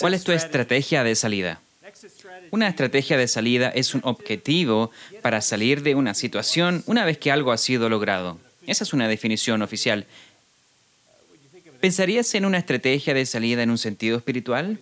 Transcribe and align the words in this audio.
¿Cuál 0.00 0.14
es 0.14 0.24
tu 0.24 0.32
estrategia 0.32 1.04
de 1.04 1.14
salida? 1.14 1.60
Una 2.50 2.68
estrategia 2.68 3.18
de 3.18 3.28
salida 3.28 3.68
es 3.68 3.94
un 3.94 4.00
objetivo 4.04 4.90
para 5.20 5.42
salir 5.42 5.82
de 5.82 5.94
una 5.94 6.14
situación 6.14 6.82
una 6.86 7.04
vez 7.04 7.18
que 7.18 7.30
algo 7.30 7.52
ha 7.52 7.58
sido 7.58 7.90
logrado. 7.90 8.38
Esa 8.66 8.84
es 8.84 8.94
una 8.94 9.08
definición 9.08 9.60
oficial. 9.60 10.06
¿Pensarías 11.80 12.34
en 12.34 12.46
una 12.46 12.56
estrategia 12.56 13.12
de 13.12 13.26
salida 13.26 13.62
en 13.62 13.68
un 13.68 13.76
sentido 13.76 14.16
espiritual? 14.16 14.78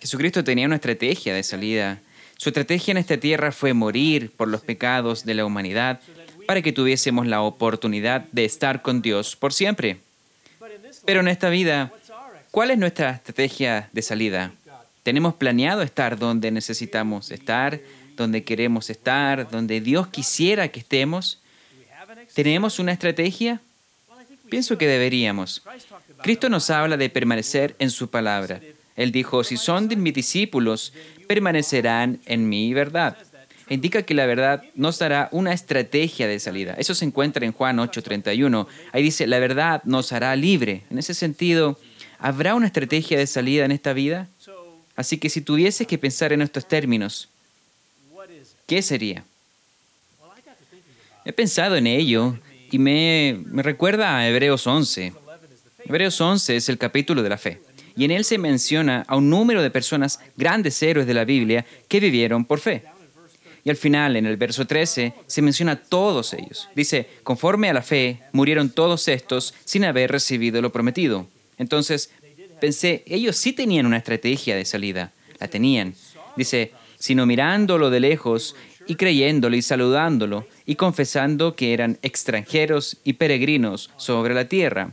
Jesucristo 0.00 0.42
tenía 0.42 0.66
una 0.66 0.76
estrategia 0.76 1.32
de 1.32 1.44
salida. 1.44 2.00
Su 2.36 2.48
estrategia 2.48 2.90
en 2.90 2.98
esta 2.98 3.18
tierra 3.18 3.52
fue 3.52 3.72
morir 3.72 4.32
por 4.32 4.48
los 4.48 4.62
pecados 4.62 5.24
de 5.24 5.34
la 5.34 5.44
humanidad 5.44 6.00
para 6.46 6.60
que 6.60 6.72
tuviésemos 6.72 7.28
la 7.28 7.42
oportunidad 7.42 8.26
de 8.32 8.44
estar 8.44 8.82
con 8.82 9.00
Dios 9.00 9.36
por 9.36 9.52
siempre. 9.52 9.98
Pero 11.06 11.20
en 11.20 11.28
esta 11.28 11.50
vida, 11.50 11.92
¿cuál 12.54 12.70
es 12.70 12.78
nuestra 12.78 13.10
estrategia 13.10 13.90
de 13.92 14.00
salida? 14.00 14.52
¿Tenemos 15.02 15.34
planeado 15.34 15.82
estar 15.82 16.16
donde 16.16 16.52
necesitamos 16.52 17.32
estar, 17.32 17.80
donde 18.16 18.44
queremos 18.44 18.90
estar, 18.90 19.50
donde 19.50 19.80
Dios 19.80 20.06
quisiera 20.06 20.68
que 20.68 20.78
estemos? 20.78 21.40
¿Tenemos 22.32 22.78
una 22.78 22.92
estrategia? 22.92 23.60
Pienso 24.48 24.78
que 24.78 24.86
deberíamos. 24.86 25.62
Cristo 26.22 26.48
nos 26.48 26.70
habla 26.70 26.96
de 26.96 27.10
permanecer 27.10 27.74
en 27.80 27.90
su 27.90 28.08
palabra. 28.08 28.60
Él 28.94 29.10
dijo, 29.10 29.42
si 29.42 29.56
son 29.56 29.88
de 29.88 29.96
mis 29.96 30.14
discípulos, 30.14 30.92
permanecerán 31.26 32.20
en 32.24 32.48
mi 32.48 32.72
verdad. 32.72 33.16
Indica 33.68 34.02
que 34.02 34.14
la 34.14 34.26
verdad 34.26 34.62
nos 34.76 35.00
dará 35.00 35.28
una 35.32 35.52
estrategia 35.52 36.28
de 36.28 36.38
salida. 36.38 36.76
Eso 36.78 36.94
se 36.94 37.04
encuentra 37.04 37.44
en 37.44 37.52
Juan 37.52 37.78
8:31. 37.78 38.68
Ahí 38.92 39.02
dice, 39.02 39.26
la 39.26 39.40
verdad 39.40 39.82
nos 39.84 40.12
hará 40.12 40.36
libre. 40.36 40.84
En 40.90 40.98
ese 40.98 41.14
sentido, 41.14 41.78
¿habrá 42.24 42.54
una 42.54 42.66
estrategia 42.66 43.18
de 43.18 43.26
salida 43.26 43.66
en 43.66 43.70
esta 43.70 43.92
vida? 43.92 44.28
Así 44.96 45.18
que 45.18 45.28
si 45.28 45.42
tuvieses 45.42 45.86
que 45.86 45.98
pensar 45.98 46.32
en 46.32 46.40
estos 46.40 46.66
términos, 46.66 47.28
¿qué 48.66 48.80
sería? 48.80 49.24
He 51.26 51.34
pensado 51.34 51.76
en 51.76 51.86
ello 51.86 52.38
y 52.70 52.78
me, 52.78 53.38
me 53.44 53.62
recuerda 53.62 54.16
a 54.16 54.26
Hebreos 54.26 54.66
11. 54.66 55.12
Hebreos 55.84 56.18
11 56.18 56.56
es 56.56 56.68
el 56.70 56.78
capítulo 56.78 57.22
de 57.22 57.28
la 57.28 57.36
fe 57.36 57.60
y 57.94 58.06
en 58.06 58.10
él 58.10 58.24
se 58.24 58.38
menciona 58.38 59.04
a 59.06 59.16
un 59.16 59.28
número 59.28 59.62
de 59.62 59.70
personas, 59.70 60.18
grandes 60.34 60.82
héroes 60.82 61.06
de 61.06 61.14
la 61.14 61.26
Biblia, 61.26 61.66
que 61.88 62.00
vivieron 62.00 62.46
por 62.46 62.58
fe. 62.58 62.84
Y 63.64 63.70
al 63.70 63.76
final, 63.76 64.16
en 64.16 64.24
el 64.24 64.38
verso 64.38 64.66
13, 64.66 65.12
se 65.26 65.42
menciona 65.42 65.72
a 65.72 65.76
todos 65.76 66.32
ellos. 66.32 66.70
Dice, 66.74 67.06
conforme 67.22 67.68
a 67.68 67.74
la 67.74 67.82
fe, 67.82 68.20
murieron 68.32 68.70
todos 68.70 69.08
estos 69.08 69.54
sin 69.66 69.84
haber 69.84 70.10
recibido 70.10 70.62
lo 70.62 70.72
prometido. 70.72 71.28
Entonces, 71.58 72.10
pensé, 72.60 73.02
ellos 73.06 73.36
sí 73.36 73.52
tenían 73.52 73.86
una 73.86 73.98
estrategia 73.98 74.56
de 74.56 74.64
salida. 74.64 75.12
La 75.38 75.48
tenían. 75.48 75.94
Dice, 76.36 76.72
sino 76.98 77.26
mirándolo 77.26 77.90
de 77.90 78.00
lejos 78.00 78.56
y 78.86 78.96
creyéndolo 78.96 79.56
y 79.56 79.62
saludándolo 79.62 80.46
y 80.66 80.76
confesando 80.76 81.54
que 81.54 81.72
eran 81.72 81.98
extranjeros 82.02 82.98
y 83.04 83.14
peregrinos 83.14 83.90
sobre 83.96 84.34
la 84.34 84.46
tierra. 84.46 84.92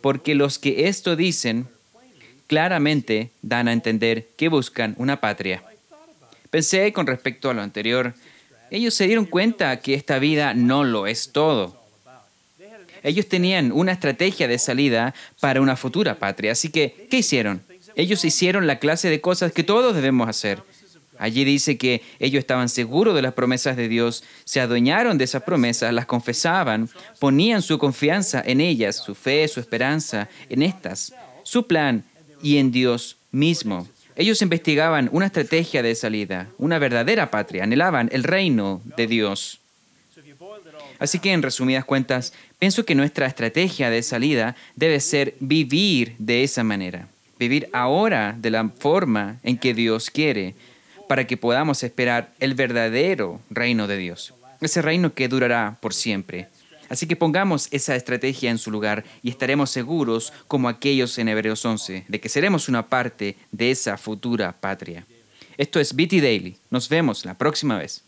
Porque 0.00 0.34
los 0.34 0.58
que 0.58 0.88
esto 0.88 1.16
dicen 1.16 1.68
claramente 2.46 3.30
dan 3.42 3.68
a 3.68 3.72
entender 3.72 4.28
que 4.36 4.48
buscan 4.48 4.94
una 4.98 5.20
patria. 5.20 5.62
Pensé 6.50 6.92
con 6.92 7.06
respecto 7.06 7.48
a 7.48 7.54
lo 7.54 7.62
anterior, 7.62 8.14
ellos 8.70 8.94
se 8.94 9.06
dieron 9.06 9.24
cuenta 9.24 9.78
que 9.80 9.94
esta 9.94 10.18
vida 10.18 10.54
no 10.54 10.82
lo 10.82 11.06
es 11.06 11.30
todo. 11.32 11.79
Ellos 13.02 13.28
tenían 13.28 13.72
una 13.72 13.92
estrategia 13.92 14.48
de 14.48 14.58
salida 14.58 15.14
para 15.40 15.60
una 15.60 15.76
futura 15.76 16.18
patria, 16.18 16.52
así 16.52 16.68
que, 16.68 17.06
¿qué 17.10 17.18
hicieron? 17.18 17.62
Ellos 17.96 18.24
hicieron 18.24 18.66
la 18.66 18.78
clase 18.78 19.08
de 19.10 19.20
cosas 19.20 19.52
que 19.52 19.64
todos 19.64 19.94
debemos 19.94 20.28
hacer. 20.28 20.62
Allí 21.18 21.44
dice 21.44 21.76
que 21.76 22.02
ellos 22.18 22.40
estaban 22.40 22.70
seguros 22.70 23.14
de 23.14 23.20
las 23.20 23.34
promesas 23.34 23.76
de 23.76 23.88
Dios, 23.88 24.24
se 24.44 24.58
adueñaron 24.58 25.18
de 25.18 25.24
esas 25.24 25.42
promesas, 25.42 25.92
las 25.92 26.06
confesaban, 26.06 26.88
ponían 27.18 27.60
su 27.60 27.78
confianza 27.78 28.42
en 28.44 28.62
ellas, 28.62 28.96
su 28.96 29.14
fe, 29.14 29.46
su 29.46 29.60
esperanza 29.60 30.30
en 30.48 30.62
estas. 30.62 31.12
Su 31.42 31.66
plan 31.66 32.04
y 32.42 32.56
en 32.56 32.72
Dios 32.72 33.18
mismo. 33.32 33.86
Ellos 34.16 34.40
investigaban 34.40 35.10
una 35.12 35.26
estrategia 35.26 35.82
de 35.82 35.94
salida, 35.94 36.48
una 36.56 36.78
verdadera 36.78 37.30
patria, 37.30 37.64
anhelaban 37.64 38.08
el 38.12 38.24
reino 38.24 38.80
de 38.96 39.06
Dios. 39.06 39.59
Así 40.98 41.18
que 41.18 41.32
en 41.32 41.42
resumidas 41.42 41.84
cuentas, 41.84 42.32
pienso 42.58 42.84
que 42.84 42.94
nuestra 42.94 43.26
estrategia 43.26 43.90
de 43.90 44.02
salida 44.02 44.56
debe 44.76 45.00
ser 45.00 45.34
vivir 45.40 46.14
de 46.18 46.42
esa 46.42 46.64
manera, 46.64 47.08
vivir 47.38 47.68
ahora 47.72 48.36
de 48.38 48.50
la 48.50 48.68
forma 48.68 49.38
en 49.42 49.58
que 49.58 49.74
Dios 49.74 50.10
quiere, 50.10 50.54
para 51.08 51.26
que 51.26 51.36
podamos 51.36 51.82
esperar 51.82 52.32
el 52.38 52.54
verdadero 52.54 53.40
reino 53.50 53.86
de 53.86 53.96
Dios, 53.96 54.34
ese 54.60 54.82
reino 54.82 55.14
que 55.14 55.28
durará 55.28 55.78
por 55.80 55.94
siempre. 55.94 56.48
Así 56.88 57.06
que 57.06 57.16
pongamos 57.16 57.68
esa 57.70 57.94
estrategia 57.94 58.50
en 58.50 58.58
su 58.58 58.70
lugar 58.70 59.04
y 59.22 59.30
estaremos 59.30 59.70
seguros, 59.70 60.32
como 60.48 60.68
aquellos 60.68 61.18
en 61.18 61.28
Hebreos 61.28 61.64
11, 61.64 62.04
de 62.08 62.20
que 62.20 62.28
seremos 62.28 62.68
una 62.68 62.88
parte 62.88 63.36
de 63.52 63.70
esa 63.70 63.96
futura 63.96 64.52
patria. 64.52 65.06
Esto 65.56 65.78
es 65.78 65.94
BT 65.94 66.20
Daily. 66.20 66.56
Nos 66.68 66.88
vemos 66.88 67.24
la 67.24 67.38
próxima 67.38 67.78
vez. 67.78 68.02